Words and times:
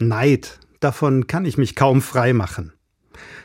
Neid, 0.00 0.58
davon 0.80 1.26
kann 1.26 1.44
ich 1.44 1.58
mich 1.58 1.76
kaum 1.76 2.00
frei 2.02 2.32
machen. 2.32 2.72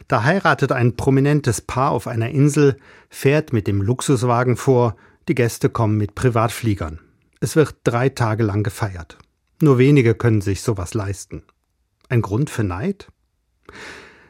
Da 0.08 0.24
heiratet 0.24 0.72
ein 0.72 0.96
prominentes 0.96 1.62
Paar 1.62 1.92
auf 1.92 2.08
einer 2.08 2.30
Insel, 2.30 2.78
fährt 3.10 3.54
mit 3.54 3.68
dem 3.68 3.82
Luxuswagen 3.82 4.56
vor, 4.56 4.96
die 5.28 5.36
Gäste 5.36 5.70
kommen 5.70 5.98
mit 5.98 6.16
Privatfliegern. 6.16 7.00
Es 7.42 7.56
wird 7.56 7.76
drei 7.84 8.10
Tage 8.10 8.44
lang 8.44 8.64
gefeiert. 8.64 9.18
Nur 9.62 9.78
wenige 9.78 10.16
können 10.16 10.42
sich 10.42 10.62
sowas 10.62 10.94
leisten. 10.94 11.44
Ein 12.08 12.22
Grund 12.22 12.50
für 12.50 12.64
Neid? 12.64 13.08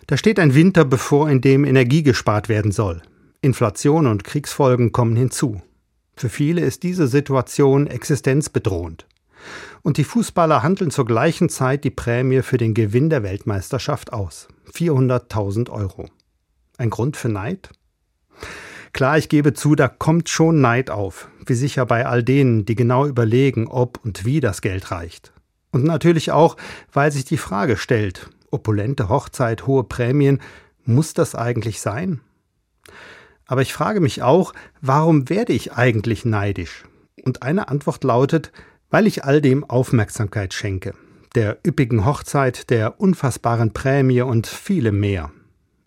Da 0.07 0.17
steht 0.17 0.39
ein 0.39 0.55
Winter 0.55 0.85
bevor, 0.85 1.29
in 1.29 1.41
dem 1.41 1.65
Energie 1.65 2.03
gespart 2.03 2.49
werden 2.49 2.71
soll. 2.71 3.01
Inflation 3.41 4.07
und 4.07 4.23
Kriegsfolgen 4.23 4.91
kommen 4.91 5.15
hinzu. 5.15 5.61
Für 6.15 6.29
viele 6.29 6.61
ist 6.61 6.83
diese 6.83 7.07
Situation 7.07 7.87
existenzbedrohend. 7.87 9.05
Und 9.81 9.97
die 9.97 10.03
Fußballer 10.03 10.63
handeln 10.63 10.91
zur 10.91 11.05
gleichen 11.05 11.49
Zeit 11.49 11.83
die 11.83 11.91
Prämie 11.91 12.41
für 12.41 12.57
den 12.57 12.73
Gewinn 12.73 13.09
der 13.09 13.23
Weltmeisterschaft 13.23 14.13
aus. 14.13 14.47
400.000 14.73 15.69
Euro. 15.69 16.09
Ein 16.77 16.89
Grund 16.89 17.17
für 17.17 17.29
Neid? 17.29 17.69
Klar, 18.93 19.17
ich 19.17 19.27
gebe 19.27 19.53
zu, 19.53 19.75
da 19.75 19.87
kommt 19.87 20.29
schon 20.29 20.61
Neid 20.61 20.89
auf, 20.89 21.27
wie 21.45 21.53
sicher 21.53 21.85
bei 21.85 22.05
all 22.05 22.23
denen, 22.23 22.65
die 22.65 22.75
genau 22.75 23.05
überlegen, 23.05 23.67
ob 23.67 23.99
und 24.03 24.23
wie 24.23 24.39
das 24.39 24.61
Geld 24.61 24.89
reicht. 24.91 25.33
Und 25.71 25.83
natürlich 25.83 26.31
auch, 26.31 26.55
weil 26.93 27.11
sich 27.11 27.25
die 27.25 27.37
Frage 27.37 27.75
stellt, 27.75 28.29
opulente 28.51 29.09
Hochzeit, 29.09 29.67
hohe 29.67 29.83
Prämien, 29.83 30.39
muss 30.85 31.13
das 31.13 31.35
eigentlich 31.35 31.81
sein? 31.81 32.21
Aber 33.45 33.61
ich 33.61 33.73
frage 33.73 33.99
mich 33.99 34.23
auch, 34.23 34.53
warum 34.81 35.29
werde 35.29 35.53
ich 35.53 35.73
eigentlich 35.73 36.23
neidisch? 36.23 36.85
Und 37.23 37.43
eine 37.43 37.67
Antwort 37.67 38.03
lautet, 38.03 38.51
weil 38.89 39.07
ich 39.07 39.23
all 39.23 39.41
dem 39.41 39.63
Aufmerksamkeit 39.63 40.53
schenke, 40.53 40.93
der 41.35 41.57
üppigen 41.65 42.05
Hochzeit, 42.05 42.69
der 42.69 42.99
unfassbaren 42.99 43.73
Prämie 43.73 44.21
und 44.21 44.47
vielem 44.47 44.99
mehr. 44.99 45.31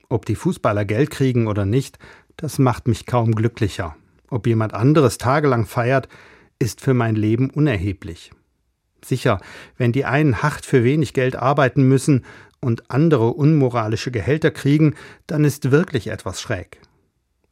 Ob 0.08 0.26
die 0.26 0.36
Fußballer 0.36 0.84
Geld 0.84 1.10
kriegen 1.10 1.46
oder 1.46 1.64
nicht, 1.64 1.98
das 2.36 2.58
macht 2.58 2.88
mich 2.88 3.06
kaum 3.06 3.34
glücklicher. 3.34 3.96
Ob 4.30 4.46
jemand 4.46 4.74
anderes 4.74 5.18
tagelang 5.18 5.66
feiert, 5.66 6.08
ist 6.58 6.80
für 6.80 6.94
mein 6.94 7.14
Leben 7.14 7.50
unerheblich. 7.50 8.30
Sicher, 9.04 9.40
wenn 9.76 9.92
die 9.92 10.04
einen 10.04 10.42
hart 10.42 10.66
für 10.66 10.84
wenig 10.84 11.14
Geld 11.14 11.36
arbeiten 11.36 11.82
müssen 11.82 12.24
und 12.60 12.90
andere 12.90 13.28
unmoralische 13.28 14.10
Gehälter 14.10 14.50
kriegen, 14.50 14.94
dann 15.26 15.44
ist 15.44 15.70
wirklich 15.70 16.08
etwas 16.08 16.40
schräg. 16.40 16.80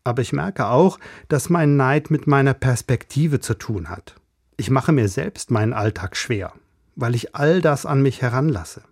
Aber 0.02 0.22
ich 0.22 0.32
merke 0.32 0.66
auch, 0.66 0.98
dass 1.28 1.50
mein 1.50 1.76
Neid 1.76 2.10
mit 2.10 2.26
meiner 2.26 2.54
Perspektive 2.54 3.40
zu 3.40 3.54
tun 3.54 3.88
hat. 3.88 4.16
Ich 4.58 4.70
mache 4.70 4.92
mir 4.92 5.08
selbst 5.08 5.50
meinen 5.50 5.74
Alltag 5.74 6.16
schwer, 6.16 6.52
weil 6.94 7.14
ich 7.14 7.34
all 7.34 7.60
das 7.60 7.84
an 7.84 8.00
mich 8.00 8.22
heranlasse. 8.22 8.82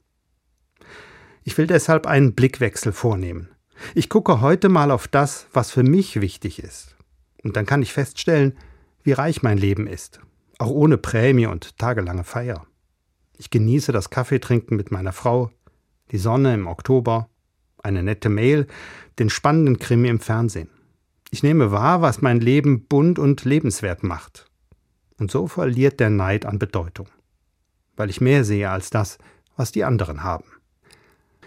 Ich 1.42 1.56
will 1.56 1.66
deshalb 1.66 2.06
einen 2.06 2.34
Blickwechsel 2.34 2.92
vornehmen. 2.92 3.48
Ich 3.94 4.10
gucke 4.10 4.40
heute 4.42 4.68
mal 4.68 4.90
auf 4.90 5.08
das, 5.08 5.46
was 5.52 5.70
für 5.70 5.82
mich 5.82 6.20
wichtig 6.20 6.62
ist. 6.62 6.96
Und 7.42 7.56
dann 7.56 7.66
kann 7.66 7.82
ich 7.82 7.92
feststellen, 7.92 8.56
wie 9.02 9.12
reich 9.12 9.42
mein 9.42 9.58
Leben 9.58 9.86
ist, 9.86 10.20
auch 10.58 10.70
ohne 10.70 10.98
Prämie 10.98 11.46
und 11.46 11.78
tagelange 11.78 12.24
Feier. 12.24 12.66
Ich 13.36 13.50
genieße 13.50 13.92
das 13.92 14.10
Kaffeetrinken 14.10 14.76
mit 14.76 14.90
meiner 14.90 15.12
Frau, 15.12 15.50
die 16.10 16.18
Sonne 16.18 16.54
im 16.54 16.66
Oktober, 16.66 17.28
eine 17.82 18.02
nette 18.02 18.28
Mail, 18.28 18.66
den 19.18 19.30
spannenden 19.30 19.78
Krimi 19.78 20.08
im 20.08 20.20
Fernsehen. 20.20 20.68
Ich 21.30 21.42
nehme 21.42 21.72
wahr, 21.72 22.02
was 22.02 22.22
mein 22.22 22.40
Leben 22.40 22.86
bunt 22.86 23.18
und 23.18 23.44
lebenswert 23.44 24.02
macht. 24.02 24.46
Und 25.18 25.30
so 25.30 25.46
verliert 25.46 26.00
der 26.00 26.10
Neid 26.10 26.44
an 26.44 26.58
Bedeutung, 26.58 27.08
weil 27.96 28.10
ich 28.10 28.20
mehr 28.20 28.44
sehe 28.44 28.70
als 28.70 28.90
das, 28.90 29.18
was 29.56 29.72
die 29.72 29.84
anderen 29.84 30.22
haben. 30.22 30.44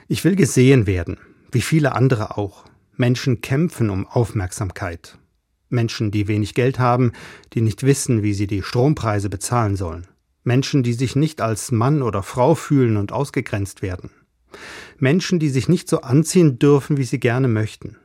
Ich 0.08 0.23
will 0.23 0.36
gesehen 0.36 0.88
werden, 0.88 1.18
wie 1.52 1.62
viele 1.62 1.94
andere 1.94 2.38
auch. 2.38 2.66
Menschen 2.95 3.42
kämpfen 3.42 3.90
um 3.90 4.08
Aufmerksamkeit. 4.08 5.18
Menschen, 5.70 6.12
die 6.12 6.27
wenig 6.27 6.54
Geld 6.54 6.80
haben, 6.80 7.11
die 7.54 7.61
nicht 7.61 7.83
wissen, 7.83 8.23
wie 8.23 8.33
sie 8.33 8.48
die 8.48 8.64
Strompreise 8.64 9.30
bezahlen 9.30 9.76
sollen. 9.76 10.08
Menschen, 10.44 10.82
die 10.82 10.94
sich 10.94 11.17
nicht 11.17 11.42
als 11.42 11.72
Mann 11.72 12.02
oder 12.02 12.23
Frau 12.23 12.56
fühlen 12.56 12.95
und 12.95 13.11
ausgegrenzt 13.11 13.82
werden. 13.82 14.11
Menschen, 14.98 15.39
die 15.39 15.50
sich 15.50 15.67
nicht 15.67 15.89
so 15.89 16.02
anziehen 16.02 16.58
dürfen, 16.58 16.95
wie 16.95 17.04
sie 17.04 17.20
gerne 17.20 17.50
möchten. 17.50 17.98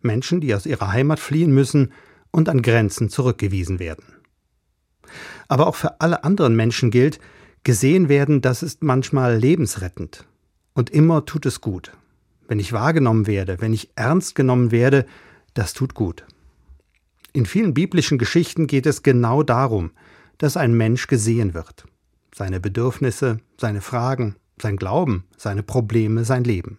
Menschen, 0.00 0.40
die 0.40 0.54
aus 0.54 0.64
ihrer 0.64 0.92
Heimat 0.92 1.18
fliehen 1.18 1.52
müssen 1.52 1.92
und 2.30 2.48
an 2.48 2.62
Grenzen 2.62 3.08
zurückgewiesen 3.08 3.80
werden. 3.80 4.04
Aber 5.52 5.66
auch 5.66 5.74
für 5.74 6.00
alle 6.00 6.24
anderen 6.24 6.56
Menschen 6.56 6.90
gilt, 6.90 7.18
gesehen 7.62 8.08
werden, 8.08 8.40
das 8.40 8.62
ist 8.62 8.82
manchmal 8.82 9.36
lebensrettend. 9.36 10.24
Und 10.72 10.88
immer 10.88 11.26
tut 11.26 11.44
es 11.44 11.60
gut. 11.60 11.92
Wenn 12.48 12.58
ich 12.58 12.72
wahrgenommen 12.72 13.26
werde, 13.26 13.60
wenn 13.60 13.74
ich 13.74 13.90
ernst 13.94 14.34
genommen 14.34 14.70
werde, 14.70 15.04
das 15.52 15.74
tut 15.74 15.92
gut. 15.92 16.24
In 17.34 17.44
vielen 17.44 17.74
biblischen 17.74 18.16
Geschichten 18.16 18.66
geht 18.66 18.86
es 18.86 19.02
genau 19.02 19.42
darum, 19.42 19.90
dass 20.38 20.56
ein 20.56 20.72
Mensch 20.72 21.06
gesehen 21.06 21.52
wird. 21.52 21.84
Seine 22.34 22.58
Bedürfnisse, 22.58 23.40
seine 23.60 23.82
Fragen, 23.82 24.36
sein 24.56 24.78
Glauben, 24.78 25.24
seine 25.36 25.62
Probleme, 25.62 26.24
sein 26.24 26.44
Leben. 26.44 26.78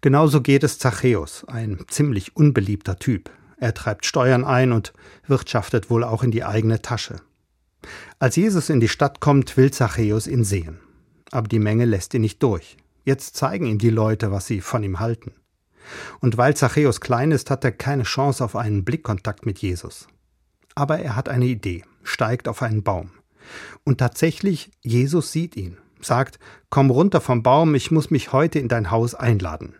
Genauso 0.00 0.42
geht 0.42 0.62
es 0.62 0.78
Zachäus, 0.78 1.42
ein 1.48 1.84
ziemlich 1.88 2.36
unbeliebter 2.36 3.00
Typ. 3.00 3.30
Er 3.56 3.74
treibt 3.74 4.06
Steuern 4.06 4.44
ein 4.44 4.70
und 4.70 4.92
wirtschaftet 5.26 5.90
wohl 5.90 6.04
auch 6.04 6.22
in 6.22 6.30
die 6.30 6.44
eigene 6.44 6.80
Tasche. 6.80 7.16
Als 8.18 8.36
Jesus 8.36 8.70
in 8.70 8.80
die 8.80 8.88
Stadt 8.88 9.20
kommt, 9.20 9.56
will 9.56 9.70
Zachäus 9.70 10.26
ihn 10.26 10.44
sehen. 10.44 10.80
Aber 11.30 11.48
die 11.48 11.58
Menge 11.58 11.84
lässt 11.84 12.14
ihn 12.14 12.22
nicht 12.22 12.42
durch. 12.42 12.76
Jetzt 13.04 13.36
zeigen 13.36 13.66
ihm 13.66 13.78
die 13.78 13.90
Leute, 13.90 14.30
was 14.30 14.46
sie 14.46 14.60
von 14.60 14.82
ihm 14.82 15.00
halten. 15.00 15.32
Und 16.20 16.36
weil 16.36 16.56
Zachäus 16.56 17.00
klein 17.00 17.30
ist, 17.30 17.50
hat 17.50 17.64
er 17.64 17.72
keine 17.72 18.04
Chance 18.04 18.44
auf 18.44 18.56
einen 18.56 18.84
Blickkontakt 18.84 19.44
mit 19.44 19.58
Jesus. 19.58 20.08
Aber 20.74 20.98
er 20.98 21.16
hat 21.16 21.28
eine 21.28 21.46
Idee, 21.46 21.84
steigt 22.02 22.48
auf 22.48 22.62
einen 22.62 22.82
Baum. 22.82 23.10
Und 23.84 23.98
tatsächlich, 23.98 24.70
Jesus 24.82 25.32
sieht 25.32 25.56
ihn, 25.56 25.76
sagt, 26.00 26.38
komm 26.70 26.90
runter 26.90 27.20
vom 27.20 27.42
Baum, 27.42 27.74
ich 27.74 27.90
muss 27.90 28.10
mich 28.10 28.32
heute 28.32 28.58
in 28.58 28.68
dein 28.68 28.90
Haus 28.90 29.14
einladen. 29.14 29.74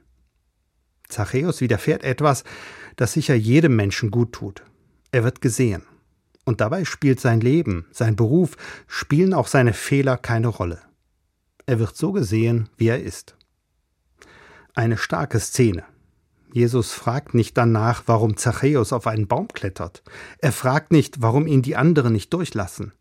Zachäus 1.08 1.60
widerfährt 1.60 2.04
etwas, 2.04 2.44
das 2.96 3.12
sicher 3.12 3.34
jedem 3.34 3.76
Menschen 3.76 4.10
gut 4.10 4.32
tut. 4.32 4.62
Er 5.10 5.24
wird 5.24 5.40
gesehen. 5.40 5.82
Und 6.44 6.60
dabei 6.60 6.84
spielt 6.84 7.20
sein 7.20 7.40
Leben, 7.40 7.86
sein 7.90 8.16
Beruf, 8.16 8.56
spielen 8.86 9.34
auch 9.34 9.46
seine 9.46 9.72
Fehler 9.72 10.16
keine 10.16 10.48
Rolle. 10.48 10.80
Er 11.66 11.78
wird 11.78 11.96
so 11.96 12.12
gesehen, 12.12 12.68
wie 12.76 12.88
er 12.88 13.02
ist. 13.02 13.36
Eine 14.74 14.98
starke 14.98 15.40
Szene. 15.40 15.84
Jesus 16.52 16.92
fragt 16.92 17.34
nicht 17.34 17.56
danach, 17.56 18.04
warum 18.06 18.36
Zachäus 18.36 18.92
auf 18.92 19.06
einen 19.06 19.26
Baum 19.26 19.48
klettert. 19.48 20.02
Er 20.38 20.52
fragt 20.52 20.92
nicht, 20.92 21.22
warum 21.22 21.46
ihn 21.46 21.62
die 21.62 21.76
anderen 21.76 22.12
nicht 22.12 22.32
durchlassen. 22.32 22.92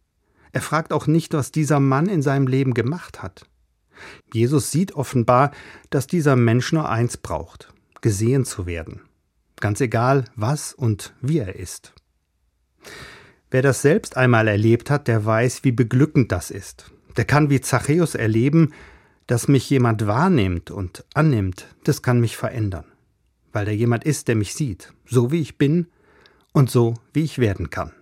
Er 0.53 0.61
fragt 0.61 0.93
auch 0.93 1.07
nicht, 1.07 1.33
was 1.33 1.51
dieser 1.51 1.79
Mann 1.79 2.07
in 2.07 2.21
seinem 2.21 2.47
Leben 2.47 2.73
gemacht 2.73 3.21
hat. 3.21 3.45
Jesus 4.33 4.71
sieht 4.71 4.93
offenbar, 4.93 5.51
dass 5.89 6.07
dieser 6.07 6.35
Mensch 6.35 6.71
nur 6.71 6.89
eins 6.89 7.17
braucht, 7.17 7.73
gesehen 8.01 8.45
zu 8.45 8.65
werden. 8.65 9.01
Ganz 9.57 9.81
egal, 9.81 10.25
was 10.35 10.73
und 10.73 11.13
wie 11.21 11.39
er 11.39 11.55
ist. 11.55 11.93
Wer 13.53 13.61
das 13.61 13.83
selbst 13.83 14.17
einmal 14.17 14.47
erlebt 14.47 14.89
hat, 14.89 15.07
der 15.07 15.25
weiß, 15.25 15.63
wie 15.63 15.71
beglückend 15.71 16.31
das 16.31 16.49
ist. 16.49 16.91
Der 17.17 17.25
kann 17.25 17.51
wie 17.51 17.61
Zachäus 17.61 18.15
erleben, 18.15 18.73
dass 19.27 19.47
mich 19.47 19.69
jemand 19.69 20.07
wahrnimmt 20.07 20.71
und 20.71 21.05
annimmt, 21.13 21.67
das 21.83 22.01
kann 22.01 22.19
mich 22.19 22.35
verändern. 22.35 22.85
Weil 23.51 23.65
da 23.65 23.71
jemand 23.71 24.05
ist, 24.05 24.27
der 24.27 24.35
mich 24.35 24.55
sieht, 24.55 24.91
so 25.05 25.31
wie 25.31 25.39
ich 25.39 25.59
bin 25.59 25.85
und 26.51 26.71
so 26.71 26.95
wie 27.13 27.21
ich 27.21 27.37
werden 27.37 27.69
kann. 27.69 27.93